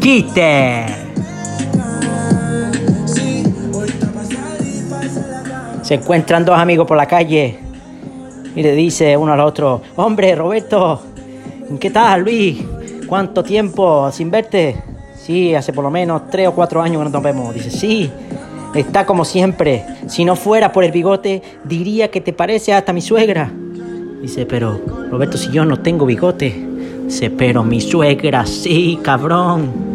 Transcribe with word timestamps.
¡Chiste! 0.00 0.86
Se 5.82 5.94
encuentran 5.94 6.44
dos 6.44 6.58
amigos 6.58 6.86
por 6.86 6.96
la 6.96 7.06
calle 7.06 7.58
y 8.56 8.62
le 8.62 8.74
dice 8.74 9.16
uno 9.16 9.32
al 9.32 9.40
otro, 9.40 9.82
hombre, 9.96 10.34
Roberto, 10.34 11.02
¿qué 11.78 11.90
tal, 11.90 12.22
Luis? 12.22 12.62
¿Cuánto 13.06 13.42
tiempo 13.42 14.10
sin 14.10 14.30
verte? 14.30 14.76
Sí, 15.16 15.54
hace 15.54 15.72
por 15.72 15.84
lo 15.84 15.90
menos 15.90 16.30
tres 16.30 16.48
o 16.48 16.52
cuatro 16.52 16.80
años 16.80 16.98
que 16.98 17.04
no 17.04 17.10
nos 17.10 17.22
vemos. 17.22 17.52
Dice, 17.52 17.70
sí, 17.70 18.10
está 18.74 19.04
como 19.04 19.24
siempre. 19.24 19.84
Si 20.08 20.24
no 20.24 20.34
fuera 20.34 20.72
por 20.72 20.82
el 20.84 20.92
bigote, 20.92 21.42
diría 21.64 22.10
que 22.10 22.20
te 22.20 22.32
parece 22.32 22.72
hasta 22.72 22.92
mi 22.92 23.02
suegra. 23.02 23.52
Dice, 24.22 24.46
pero 24.46 24.80
Roberto, 25.10 25.36
si 25.36 25.50
yo 25.50 25.64
no 25.64 25.80
tengo 25.80 26.06
bigote. 26.06 26.68
Dice, 27.04 27.30
pero 27.30 27.64
mi 27.64 27.80
suegra 27.80 28.46
sí, 28.46 28.98
cabrón. 29.02 29.89